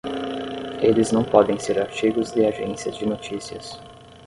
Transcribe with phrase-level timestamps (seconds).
[0.81, 3.79] Eles não podem ser artigos de agências de notícias.